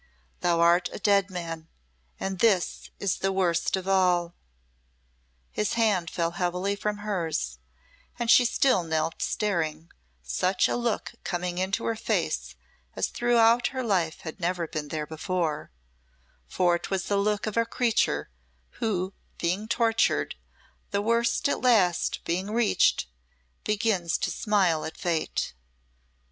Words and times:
Thou 0.39 0.59
art 0.61 0.89
a 0.91 0.97
dead 0.97 1.29
man 1.29 1.67
and 2.19 2.39
this 2.39 2.89
is 2.99 3.17
the 3.19 3.31
worst 3.31 3.77
of 3.77 3.87
all!" 3.87 4.33
His 5.51 5.73
hand 5.73 6.09
fell 6.09 6.31
heavily 6.31 6.75
from 6.75 7.01
hers, 7.05 7.59
and 8.17 8.27
she 8.31 8.43
still 8.43 8.81
knelt 8.81 9.21
staring, 9.21 9.91
such 10.23 10.67
a 10.67 10.75
look 10.75 11.11
coming 11.23 11.59
into 11.59 11.83
her 11.85 11.95
face 11.95 12.55
as 12.95 13.09
throughout 13.09 13.67
her 13.67 13.83
life 13.83 14.21
had 14.21 14.39
never 14.39 14.65
been 14.65 14.87
there 14.87 15.05
before 15.05 15.69
for 16.47 16.79
'twas 16.79 17.03
the 17.03 17.15
look 17.17 17.45
of 17.45 17.55
a 17.55 17.63
creature 17.63 18.31
who, 18.79 19.13
being 19.37 19.67
tortured, 19.67 20.33
the 20.89 21.03
worst 21.03 21.47
at 21.47 21.61
last 21.61 22.21
being 22.25 22.47
reached, 22.49 23.05
begins 23.63 24.17
to 24.17 24.31
smile 24.31 24.83
at 24.83 24.97
Fate. 24.97 25.53